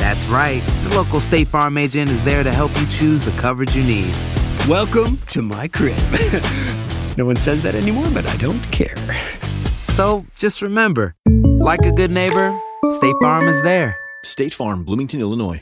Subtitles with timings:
[0.00, 0.62] That's right.
[0.88, 4.14] The local State Farm agent is there to help you choose the coverage you need.
[4.66, 5.98] Welcome to my crib.
[7.18, 8.96] no one says that anymore, but I don't care.
[9.88, 13.94] So just remember, like a good neighbor, State Farm is there.
[14.24, 15.60] State Farm, Bloomington, Illinois.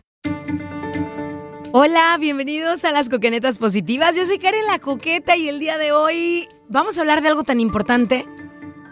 [1.73, 4.15] Hola, bienvenidos a las Coquenetas Positivas.
[4.15, 7.43] Yo soy Karen la Coqueta y el día de hoy vamos a hablar de algo
[7.43, 8.25] tan importante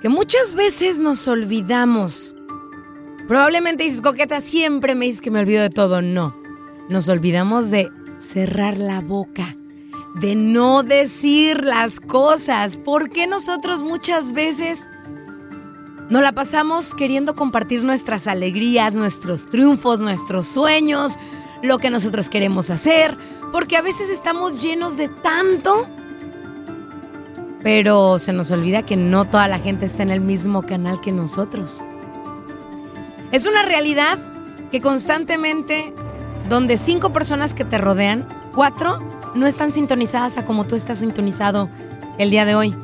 [0.03, 2.34] que muchas veces nos olvidamos.
[3.28, 6.02] Probablemente dices, Coqueta, siempre me dices que me olvido de todo.
[6.02, 6.34] No,
[6.88, 9.56] nos olvidamos de cerrar la boca,
[10.20, 12.78] de no decir las cosas.
[12.78, 14.88] ¿Por qué nosotros muchas veces
[16.09, 21.19] nos la pasamos queriendo compartir nuestras alegrías, nuestros triunfos, nuestros sueños?
[21.62, 23.16] lo que nosotros queremos hacer,
[23.53, 25.86] porque a veces estamos llenos de tanto,
[27.62, 31.12] pero se nos olvida que no toda la gente está en el mismo canal que
[31.12, 31.82] nosotros.
[33.32, 34.19] Es una realidad
[34.70, 35.92] que constantemente,
[36.48, 39.03] donde cinco personas que te rodean, cuatro
[39.34, 41.69] no están sintonizadas a como tú estás sintonizado
[42.19, 42.75] el día de hoy.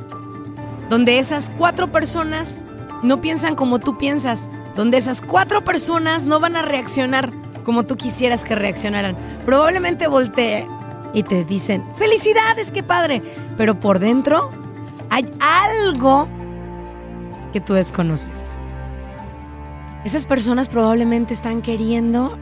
[0.90, 2.62] Donde esas cuatro personas
[3.02, 7.32] no piensan como tú piensas, donde esas cuatro personas no van a reaccionar
[7.64, 9.16] como tú quisieras que reaccionaran.
[9.46, 10.66] Probablemente voltee
[11.14, 13.22] y te dicen, felicidades, qué padre.
[13.56, 14.50] Pero por dentro
[15.08, 16.26] hay algo
[17.52, 18.58] que tú desconoces.
[20.04, 22.36] Esas personas probablemente están queriendo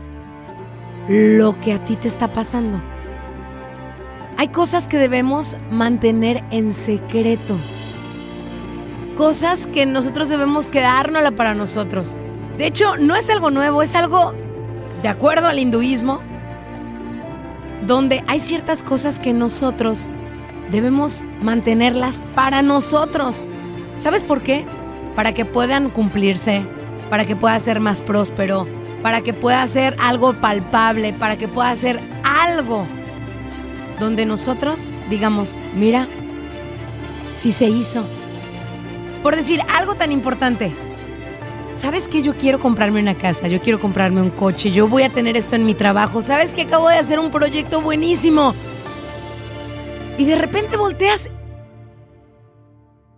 [1.09, 2.81] lo que a ti te está pasando.
[4.39, 7.59] Hay cosas que debemos mantener en secreto.
[9.19, 12.17] Cosas que nosotros debemos quedárnosla para nosotros.
[12.57, 14.33] De hecho, no es algo nuevo, es algo
[15.03, 16.21] de acuerdo al hinduismo,
[17.87, 20.11] donde hay ciertas cosas que nosotros
[20.71, 23.49] debemos mantenerlas para nosotros.
[23.99, 24.65] ¿Sabes por qué?
[25.15, 26.63] Para que puedan cumplirse,
[27.11, 28.67] para que pueda ser más próspero,
[29.03, 32.87] para que pueda ser algo palpable, para que pueda ser algo
[33.99, 36.09] donde nosotros digamos, mira,
[37.35, 38.05] si se hizo.
[39.23, 40.73] Por decir algo tan importante,
[41.75, 43.47] ¿Sabes que yo quiero comprarme una casa?
[43.47, 44.73] Yo quiero comprarme un coche.
[44.73, 46.21] Yo voy a tener esto en mi trabajo.
[46.21, 48.55] ¿Sabes que acabo de hacer un proyecto buenísimo?
[50.19, 51.31] Y de repente volteas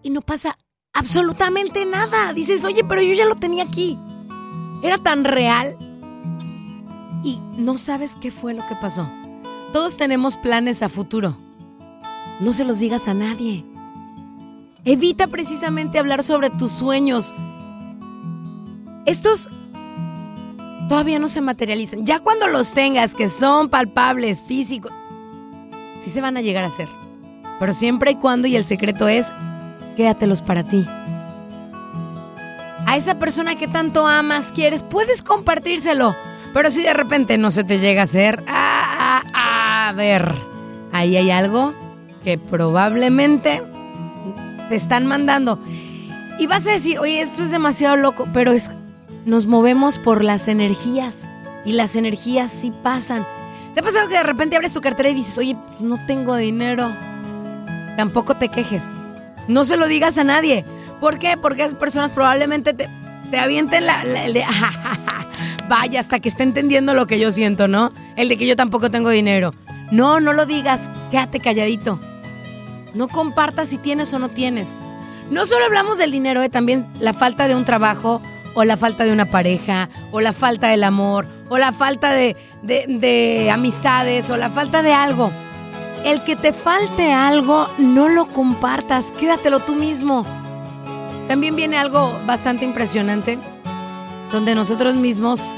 [0.03, 0.59] y no pasa
[0.92, 2.32] absolutamente nada.
[2.32, 3.98] Dices, oye, pero yo ya lo tenía aquí.
[4.82, 5.76] Era tan real.
[7.25, 9.08] Y no sabes qué fue lo que pasó.
[9.72, 11.36] Todos tenemos planes a futuro.
[12.41, 13.64] No se los digas a nadie.
[14.84, 17.34] Evita precisamente hablar sobre tus sueños
[19.04, 19.50] estos
[20.88, 22.06] todavía no se materializan.
[22.06, 24.92] Ya cuando los tengas, que son palpables, físicos,
[26.00, 26.88] sí se van a llegar a hacer.
[27.59, 29.33] Pero siempre y cuando, y el secreto es,
[29.94, 30.86] quédatelos para ti.
[32.86, 36.15] A esa persona que tanto amas, quieres, puedes compartírselo.
[36.53, 40.34] Pero si de repente no se te llega a hacer, ah, ah, a ver,
[40.92, 41.74] ahí hay algo
[42.24, 43.62] que probablemente
[44.68, 45.59] te están mandando.
[46.38, 48.71] Y vas a decir, oye, esto es demasiado loco, pero es
[49.24, 51.27] nos movemos por las energías
[51.65, 53.24] y las energías sí pasan.
[53.74, 56.36] ¿Te ha pasado que de repente abres tu cartera y dices, oye, pues no tengo
[56.36, 56.91] dinero?
[57.97, 58.83] Tampoco te quejes.
[59.48, 60.65] No se lo digas a nadie.
[61.00, 61.36] ¿Por qué?
[61.36, 62.89] Porque esas personas probablemente te,
[63.30, 64.44] te avienten la, el de,
[65.68, 67.92] vaya hasta que esté entendiendo lo que yo siento, ¿no?
[68.16, 69.53] El de que yo tampoco tengo dinero.
[69.91, 72.00] No, no lo digas, quédate calladito.
[72.94, 74.80] No compartas si tienes o no tienes.
[75.30, 78.21] No solo hablamos del dinero, eh, también la falta de un trabajo,
[78.54, 82.36] o la falta de una pareja, o la falta del amor, o la falta de,
[82.62, 85.33] de, de amistades, o la falta de algo.
[86.04, 90.27] El que te falte algo, no lo compartas, quédatelo tú mismo.
[91.28, 93.39] También viene algo bastante impresionante,
[94.33, 95.54] donde nosotros mismos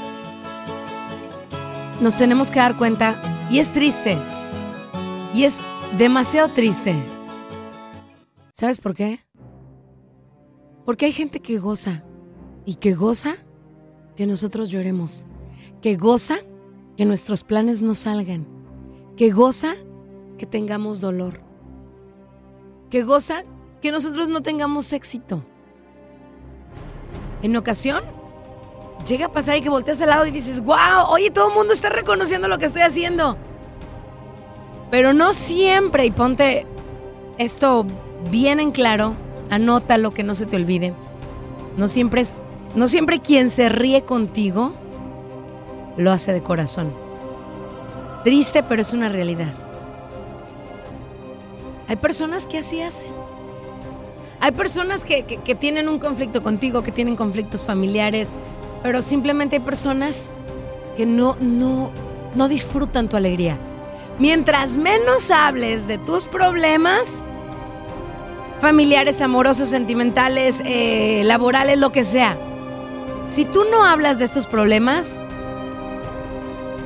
[1.99, 3.19] nos tenemos que dar cuenta,
[3.49, 4.17] y es triste,
[5.33, 5.61] y es
[5.97, 6.95] demasiado triste.
[8.53, 9.21] ¿Sabes por qué?
[10.85, 12.03] Porque hay gente que goza,
[12.65, 13.35] y que goza
[14.15, 15.25] que nosotros lloremos,
[15.81, 16.37] que goza
[16.97, 18.47] que nuestros planes no salgan,
[19.17, 19.75] que goza
[20.37, 21.39] que tengamos dolor,
[22.89, 23.43] que goza
[23.81, 25.43] que nosotros no tengamos éxito.
[27.41, 28.03] En ocasión,
[29.07, 31.73] llega a pasar y que volteas al lado y dices, wow, oye, todo el mundo
[31.73, 33.37] está reconociendo lo que estoy haciendo.
[34.91, 36.65] Pero no siempre, y ponte
[37.37, 37.85] esto
[38.31, 39.15] bien en claro,
[39.49, 40.93] anótalo que no se te olvide.
[41.77, 42.37] No siempre es,
[42.75, 44.73] no siempre quien se ríe contigo
[45.97, 46.93] lo hace de corazón.
[48.23, 49.53] Triste, pero es una realidad.
[51.87, 53.11] Hay personas que así hacen.
[54.39, 58.31] Hay personas que, que, tienen un conflicto contigo, que tienen conflictos familiares,
[58.83, 60.23] pero simplemente hay personas
[60.95, 61.89] que no, no,
[62.35, 63.57] no disfrutan tu alegría.
[64.19, 67.23] Mientras menos hables de tus problemas,
[68.59, 72.37] familiares, amorosos, sentimentales, eh, laborales, lo que sea,
[73.27, 75.19] si tú no hablas de estos problemas,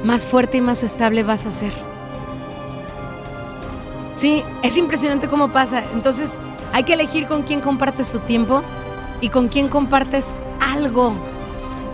[0.03, 1.73] más fuerte y más estable vas a ser.
[4.19, 5.81] Sí, es impresionante cómo pasa.
[5.93, 6.39] Entonces,
[6.73, 8.61] hay que elegir con quién compartes tu tiempo
[9.21, 11.13] y con quién compartes algo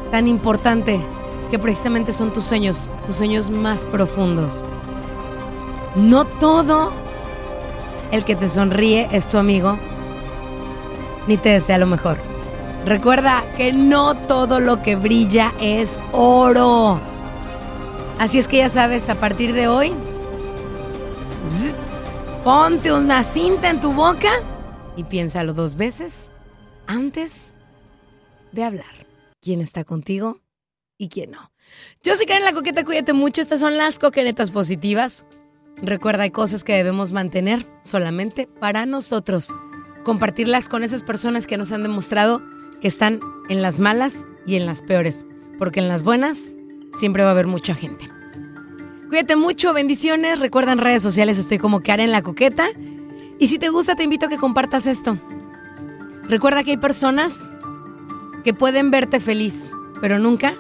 [0.09, 0.99] tan importante
[1.51, 4.65] que precisamente son tus sueños, tus sueños más profundos.
[5.95, 6.91] No todo
[8.11, 9.77] el que te sonríe es tu amigo,
[11.27, 12.17] ni te desea lo mejor.
[12.87, 16.97] Recuerda que no todo lo que brilla es oro.
[18.17, 19.93] Así es que ya sabes, a partir de hoy,
[22.45, 24.29] ponte una cinta en tu boca
[24.95, 26.29] y piénsalo dos veces
[26.85, 27.55] antes
[28.51, 29.07] de hablar.
[29.41, 30.41] ¿Quién está contigo
[30.95, 31.51] y quién no?
[32.03, 33.41] Yo soy Karen la Coqueta, cuídate mucho.
[33.41, 35.25] Estas son las coquenetas positivas.
[35.77, 39.51] Recuerda, hay cosas que debemos mantener solamente para nosotros.
[40.03, 42.43] Compartirlas con esas personas que nos han demostrado
[42.79, 45.25] que están en las malas y en las peores.
[45.57, 46.53] Porque en las buenas
[46.95, 48.14] siempre va a haber mucha gente.
[49.09, 50.39] Cuídate mucho, bendiciones.
[50.39, 52.67] Recuerda en redes sociales estoy como Karen la Coqueta.
[53.39, 55.17] Y si te gusta, te invito a que compartas esto.
[56.23, 57.47] Recuerda que hay personas
[58.43, 59.71] que pueden verte feliz,
[60.01, 60.55] pero nunca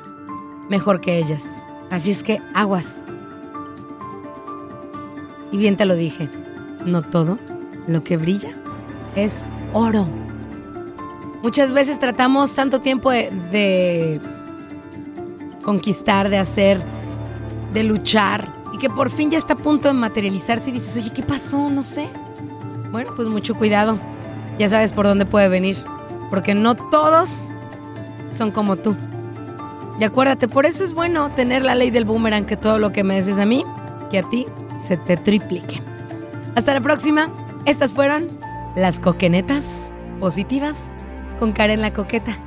[0.69, 1.49] mejor que ellas.
[1.89, 3.01] Así es que aguas.
[5.51, 6.29] Y bien te lo dije,
[6.85, 7.39] no todo
[7.87, 8.55] lo que brilla
[9.15, 9.43] es
[9.73, 10.05] oro.
[11.41, 14.19] Muchas veces tratamos tanto tiempo de, de,
[15.63, 16.81] conquistar, de hacer,
[17.75, 21.11] de luchar, y que por fin ya está a punto de materializarse y dices, oye,
[21.13, 21.69] ¿qué pasó?
[21.69, 22.09] No sé.
[22.91, 23.99] Bueno, pues mucho cuidado.
[24.57, 25.77] Ya sabes por dónde puede venir,
[26.31, 27.49] porque no todos
[28.31, 28.95] son como tú.
[29.99, 33.03] Y acuérdate, por eso es bueno tener la ley del boomerang, que todo lo que
[33.03, 33.63] me dices a mí,
[34.09, 34.45] que a ti
[34.77, 35.81] se te triplique.
[36.55, 37.29] Hasta la próxima.
[37.65, 38.29] Estas fueron
[38.75, 40.91] las coquenetas positivas
[41.39, 42.37] con Karen la Coqueta.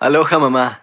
[0.00, 0.82] Aloha mamá.